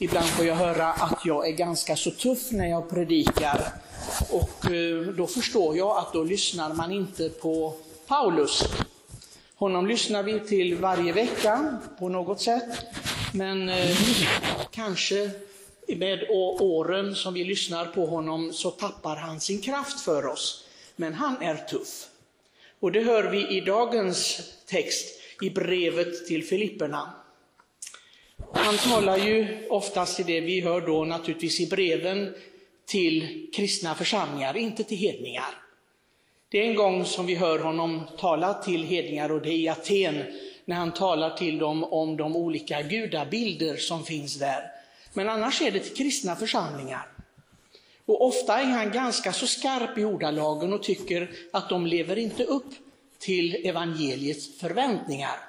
[0.00, 3.72] Ibland får jag höra att jag är ganska så tuff när jag predikar.
[4.30, 7.74] Och eh, då förstår jag att då lyssnar man inte på
[8.06, 8.64] Paulus.
[9.54, 12.86] Honom lyssnar vi till varje vecka på något sätt.
[13.34, 13.96] Men eh,
[14.70, 15.30] kanske
[15.88, 16.26] med
[16.60, 20.64] åren som vi lyssnar på honom så tappar han sin kraft för oss.
[20.96, 22.06] Men han är tuff.
[22.80, 25.06] Och det hör vi i dagens text
[25.42, 27.12] i brevet till Filipperna.
[28.52, 32.34] Han talar ju oftast i det vi hör då naturligtvis i breven
[32.86, 35.54] till kristna församlingar, inte till hedningar.
[36.48, 39.68] Det är en gång som vi hör honom tala till hedningar och det är i
[39.68, 40.22] Aten
[40.64, 44.70] när han talar till dem om de olika gudabilder som finns där.
[45.12, 47.08] Men annars är det till kristna församlingar.
[48.06, 52.44] Och ofta är han ganska så skarp i ordalagen och tycker att de lever inte
[52.44, 52.74] upp
[53.18, 55.47] till evangeliets förväntningar.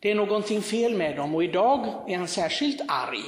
[0.00, 3.22] Det är någonting fel med dem och idag är han särskilt arg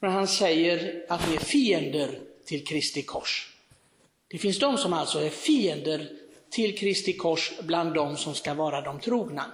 [0.00, 3.54] när han säger att ni är fiender till Kristi kors.
[4.28, 6.08] Det finns de som alltså är fiender
[6.50, 9.44] till Kristi kors bland de som ska vara de trogna.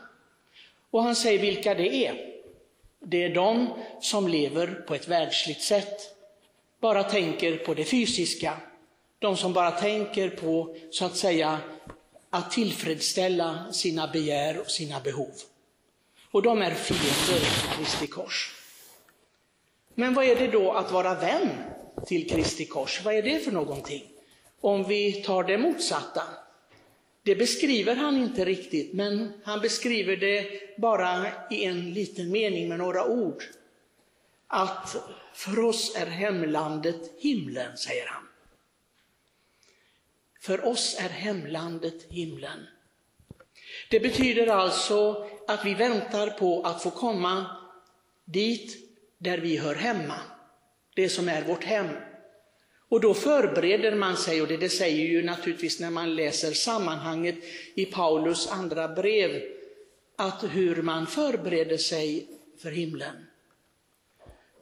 [0.90, 2.34] Och han säger vilka det är.
[3.00, 3.68] Det är de
[4.00, 6.00] som lever på ett världsligt sätt,
[6.80, 8.56] bara tänker på det fysiska.
[9.18, 11.58] De som bara tänker på, så att säga,
[12.30, 15.32] att tillfredsställa sina begär och sina behov.
[16.34, 18.54] Och de är fiender till Kristi kors.
[19.94, 21.48] Men vad är det då att vara vän
[22.06, 23.00] till Kristi kors?
[23.04, 24.04] Vad är det för någonting?
[24.60, 26.22] Om vi tar det motsatta.
[27.22, 32.78] Det beskriver han inte riktigt, men han beskriver det bara i en liten mening med
[32.78, 33.42] några ord.
[34.46, 34.96] Att
[35.34, 38.28] för oss är hemlandet himlen, säger han.
[40.40, 42.66] För oss är hemlandet himlen.
[43.90, 47.46] Det betyder alltså att vi väntar på att få komma
[48.24, 48.76] dit
[49.18, 50.20] där vi hör hemma,
[50.94, 51.88] det som är vårt hem.
[52.88, 57.36] Och då förbereder man sig, och det, det säger ju naturligtvis när man läser sammanhanget
[57.74, 59.42] i Paulus andra brev,
[60.16, 62.26] att hur man förbereder sig
[62.62, 63.26] för himlen.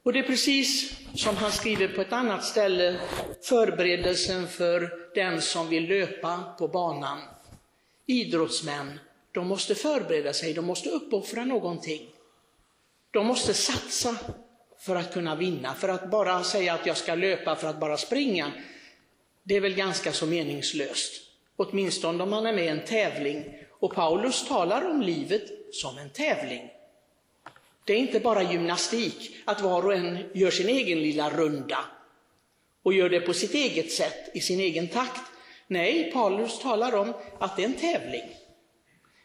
[0.03, 3.01] Och det är precis som han skriver på ett annat ställe,
[3.43, 7.19] förberedelsen för den som vill löpa på banan.
[8.07, 9.01] Idrottsmän,
[9.33, 12.09] de måste förbereda sig, de måste uppoffra någonting.
[13.11, 14.17] De måste satsa
[14.79, 15.75] för att kunna vinna.
[15.75, 18.53] För att bara säga att jag ska löpa för att bara springa,
[19.43, 21.23] det är väl ganska så meningslöst.
[21.57, 23.45] Åtminstone om man är med i en tävling.
[23.71, 25.43] Och Paulus talar om livet
[25.73, 26.71] som en tävling.
[27.85, 31.79] Det är inte bara gymnastik, att var och en gör sin egen lilla runda
[32.83, 35.21] och gör det på sitt eget sätt, i sin egen takt.
[35.67, 38.42] Nej, Paulus talar om att det är en tävling.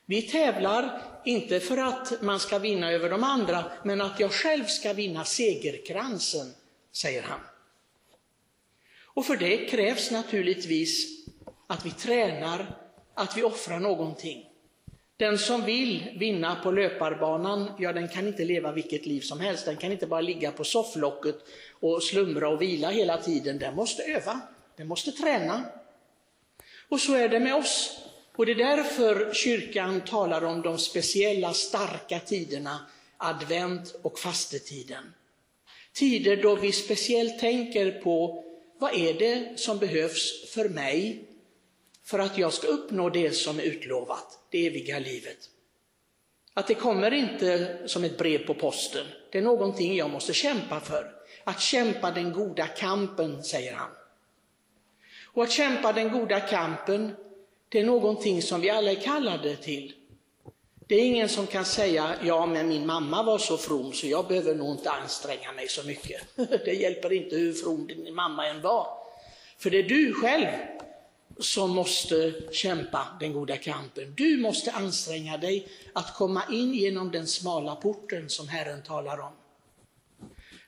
[0.09, 4.63] Vi tävlar inte för att man ska vinna över de andra, men att jag själv
[4.63, 6.47] ska vinna segerkransen,
[6.91, 7.40] säger han.
[9.03, 11.25] Och för det krävs naturligtvis
[11.67, 12.75] att vi tränar,
[13.13, 14.50] att vi offrar någonting.
[15.17, 19.66] Den som vill vinna på löparbanan, ja den kan inte leva vilket liv som helst.
[19.66, 21.35] Den kan inte bara ligga på sofflocket
[21.72, 23.59] och slumra och vila hela tiden.
[23.59, 24.40] Den måste öva,
[24.75, 25.63] den måste träna.
[26.90, 28.03] Och så är det med oss.
[28.38, 32.80] Och det är därför kyrkan talar om de speciella starka tiderna,
[33.18, 35.14] advent och fastetiden.
[35.94, 38.44] Tider då vi speciellt tänker på
[38.80, 41.24] vad är det som behövs för mig
[42.03, 45.50] för att jag ska uppnå det som är utlovat, det eviga livet.
[46.53, 50.80] Att det kommer inte som ett brev på posten, det är någonting jag måste kämpa
[50.80, 51.12] för.
[51.44, 53.90] Att kämpa den goda kampen, säger han.
[55.26, 57.16] Och att kämpa den goda kampen,
[57.69, 59.94] det är någonting som vi alla är kallade till.
[60.88, 64.28] Det är ingen som kan säga, ja men min mamma var så from så jag
[64.28, 66.22] behöver nog inte anstränga mig så mycket.
[66.66, 68.88] Det hjälper inte hur from din mamma än var.
[69.57, 70.47] För det är du själv
[71.39, 74.13] som måste kämpa den goda kampen.
[74.17, 79.31] Du måste anstränga dig att komma in genom den smala porten som Herren talar om.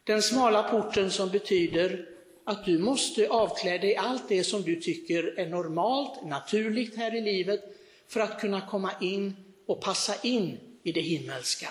[0.03, 2.05] Den smala porten som betyder
[2.49, 7.22] att du måste avklä dig allt det som du tycker är normalt, naturligt här i
[7.22, 7.63] livet
[8.07, 9.35] för att kunna komma in
[9.66, 11.69] och passa in i det himmelska.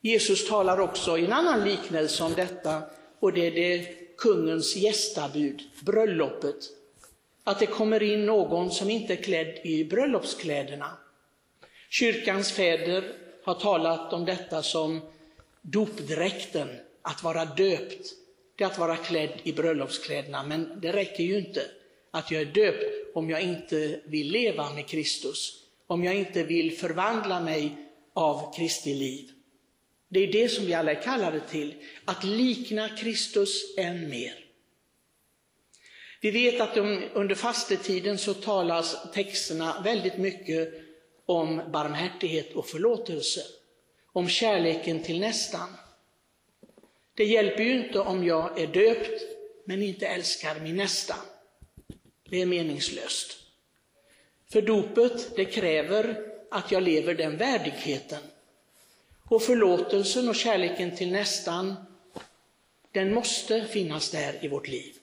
[0.00, 2.82] Jesus talar också i en annan liknelse om detta
[3.20, 3.86] och det är det
[4.16, 6.56] kungens gästabud, bröllopet.
[7.44, 10.90] Att det kommer in någon som inte är klädd i bröllopskläderna.
[11.90, 13.12] Kyrkans fäder
[13.44, 15.00] har talat om detta som
[15.62, 16.68] dopdräkten,
[17.02, 18.14] att vara döpt
[18.60, 21.62] det är att vara klädd i bröllopskläderna, men det räcker ju inte
[22.10, 26.78] att jag är döpt om jag inte vill leva med Kristus, om jag inte vill
[26.78, 27.76] förvandla mig
[28.14, 29.30] av Kristi liv.
[30.08, 31.74] Det är det som vi alla är kallade till,
[32.04, 34.34] att likna Kristus än mer.
[36.20, 36.76] Vi vet att
[37.14, 40.74] under fastetiden så talas texterna väldigt mycket
[41.26, 43.40] om barmhärtighet och förlåtelse,
[44.12, 45.68] om kärleken till nästan.
[47.20, 49.22] Det hjälper ju inte om jag är döpt
[49.64, 51.14] men inte älskar min nästa.
[52.30, 53.36] Det är meningslöst.
[54.52, 56.16] För dopet, det kräver
[56.50, 58.22] att jag lever den värdigheten.
[59.24, 61.74] Och förlåtelsen och kärleken till nästan,
[62.92, 64.94] den måste finnas där i vårt liv.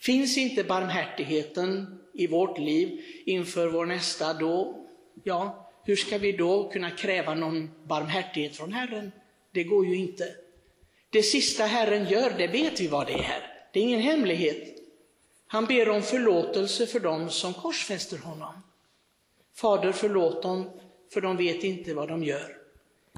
[0.00, 4.86] Finns inte barmhärtigheten i vårt liv inför vår nästa, då,
[5.24, 9.12] ja, hur ska vi då kunna kräva någon barmhärtighet från Herren?
[9.50, 10.34] Det går ju inte.
[11.10, 13.68] Det sista Herren gör, det vet vi vad det är.
[13.72, 14.78] Det är ingen hemlighet.
[15.46, 18.52] Han ber om förlåtelse för dem som korsfäster honom.
[19.54, 20.70] Fader, förlåt dem,
[21.12, 22.56] för de vet inte vad de gör.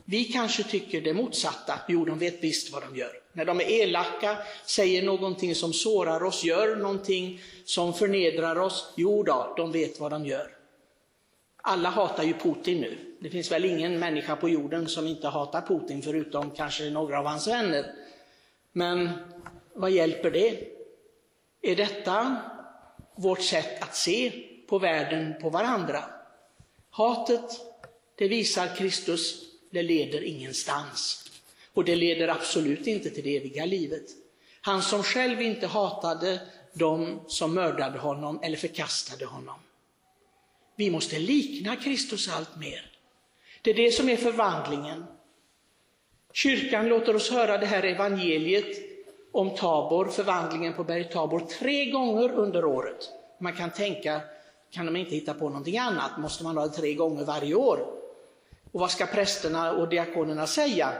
[0.05, 1.81] Vi kanske tycker det motsatta.
[1.89, 3.13] Jo, de vet visst vad de gör.
[3.33, 4.37] När de är elaka,
[4.67, 8.93] säger någonting som sårar oss, gör någonting som förnedrar oss.
[8.97, 10.60] Jo då, de vet vad de gör.
[11.63, 13.17] Alla hatar ju Putin nu.
[13.21, 17.27] Det finns väl ingen människa på jorden som inte hatar Putin, förutom kanske några av
[17.27, 17.95] hans vänner.
[18.73, 19.11] Men
[19.75, 20.65] vad hjälper det?
[21.63, 22.37] Är detta
[23.17, 24.33] vårt sätt att se
[24.69, 26.05] på världen, på varandra?
[26.91, 27.61] Hatet,
[28.15, 31.31] det visar Kristus, det leder ingenstans.
[31.75, 34.05] Och det leder absolut inte till det eviga livet.
[34.61, 36.41] Han som själv inte hatade
[36.73, 39.61] de som mördade honom eller förkastade honom.
[40.81, 42.91] Vi måste likna Kristus allt mer.
[43.63, 45.05] Det är det som är förvandlingen.
[46.33, 48.77] Kyrkan låter oss höra det här evangeliet
[49.33, 53.09] om Tabor, förvandlingen på berget Tabor, tre gånger under året.
[53.41, 54.21] Man kan tänka,
[54.71, 56.19] kan de inte hitta på någonting annat?
[56.19, 57.79] Måste man ha det tre gånger varje år?
[58.73, 60.93] Och vad ska prästerna och diakonerna säga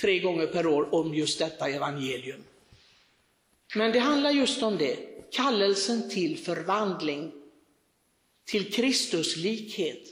[0.00, 2.44] tre gånger per år om just detta evangelium?
[3.74, 4.96] Men det handlar just om det,
[5.30, 7.32] kallelsen till förvandling,
[8.48, 10.02] till Kristus likhet.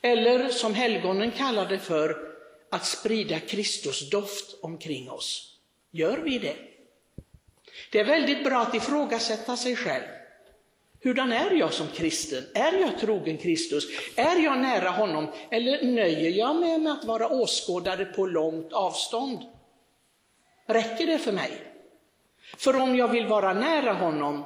[0.00, 2.28] Eller som helgonen kallar det för,
[2.70, 5.58] att sprida Kristus doft omkring oss.
[5.90, 6.56] Gör vi det?
[7.92, 10.04] Det är väldigt bra att ifrågasätta sig själv.
[11.02, 12.44] Hurdan är jag som kristen?
[12.54, 13.84] Är jag trogen Kristus?
[14.16, 15.32] Är jag nära honom?
[15.50, 19.38] Eller nöjer jag mig med att vara åskådare på långt avstånd?
[20.66, 21.52] Räcker det för mig?
[22.56, 24.44] För om jag vill vara nära honom,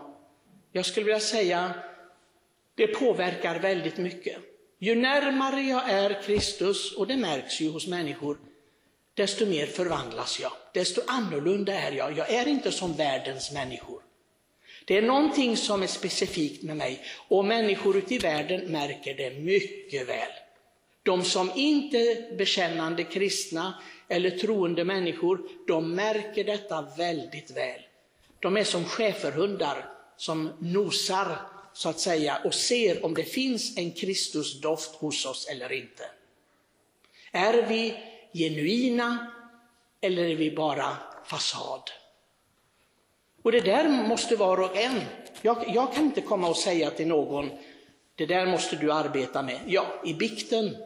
[0.72, 1.75] jag skulle vilja säga,
[2.74, 4.36] det påverkar väldigt mycket.
[4.78, 8.38] Ju närmare jag är Kristus, och det märks ju hos människor,
[9.14, 12.19] desto mer förvandlas jag, desto annorlunda är jag.
[12.19, 14.02] Jag är inte som världens människor.
[14.84, 19.30] Det är någonting som är specifikt med mig och människor ute i världen märker det
[19.30, 20.30] mycket väl.
[21.02, 23.74] De som inte är bekännande kristna
[24.08, 27.80] eller troende människor, de märker detta väldigt väl.
[28.40, 29.86] De är som schäferhundar
[30.16, 31.38] som nosar
[31.72, 36.04] så att säga och ser om det finns en Kristusdoft hos oss eller inte.
[37.32, 37.94] Är vi
[38.32, 39.32] genuina
[40.00, 41.90] eller är vi bara fasad?
[43.42, 45.00] Och det där måste var och en,
[45.42, 47.50] jag, jag kan inte komma och säga till någon,
[48.14, 49.60] det där måste du arbeta med.
[49.66, 50.76] Ja, i bikten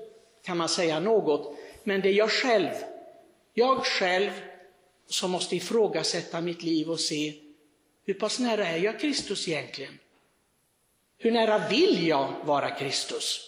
[0.42, 2.70] kan man säga något, men det är jag själv,
[3.54, 4.30] jag själv
[5.06, 7.34] som måste ifrågasätta mitt liv och se,
[8.04, 9.98] hur pass nära är jag Kristus egentligen?
[11.18, 13.40] Hur nära vill jag vara Kristus?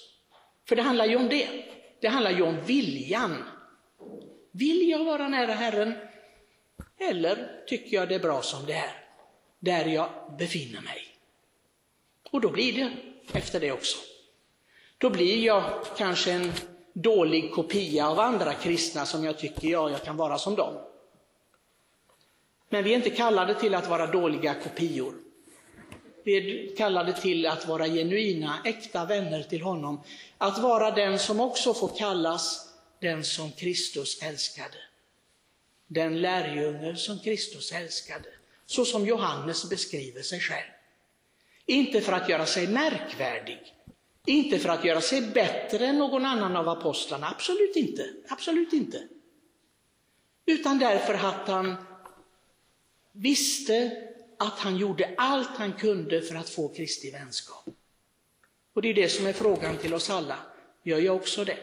[0.69, 1.49] För det handlar ju om det.
[2.01, 3.45] Det handlar ju om viljan.
[4.51, 5.95] Vill jag vara nära Herren?
[6.99, 9.05] Eller tycker jag det är bra som det är,
[9.59, 11.03] där jag befinner mig?
[12.31, 12.91] Och då blir det
[13.39, 13.99] efter det också.
[14.99, 16.53] Då blir jag kanske en
[16.93, 20.75] dålig kopia av andra kristna som jag tycker, ja, jag kan vara som dem.
[22.69, 25.15] Men vi är inte kallade till att vara dåliga kopior.
[26.25, 30.03] Vi är kallade till att vara genuina, äkta vänner till honom.
[30.39, 32.69] Att vara den som också får kallas
[33.01, 34.77] den som Kristus älskade.
[35.87, 38.29] Den lärjunge som Kristus älskade,
[38.67, 40.71] så som Johannes beskriver sig själv.
[41.67, 43.75] Inte för att göra sig märkvärdig,
[44.27, 49.09] inte för att göra sig bättre än någon annan av apostlarna, absolut inte, absolut inte.
[50.47, 51.75] Utan därför att han
[53.13, 54.08] visste
[54.39, 57.65] att han gjorde allt han kunde för att få Kristi vänskap.
[58.73, 60.37] Och det är det som är frågan till oss alla.
[60.83, 61.59] Gör jag också det?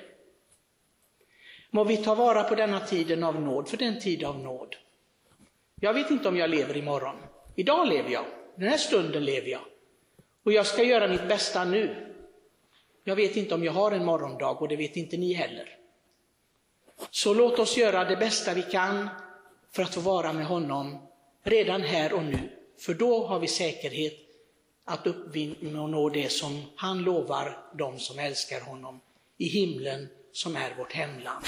[1.70, 4.76] Må vi ta vara på denna tiden av nåd, för den tid av nåd.
[5.80, 7.16] Jag vet inte om jag lever imorgon.
[7.56, 9.62] Idag lever jag, den här stunden lever jag.
[10.44, 12.14] Och jag ska göra mitt bästa nu.
[13.04, 15.78] Jag vet inte om jag har en morgondag och det vet inte ni heller.
[17.12, 19.10] Så låt oss göra det bästa vi kan
[19.72, 21.08] för att få vara med honom
[21.44, 22.65] redan här och nu.
[22.78, 24.14] För då har vi säkerhet
[24.86, 29.02] att uppnå det som han lovar dem som älskar honom
[29.38, 31.46] i himlen som är vårt hemland.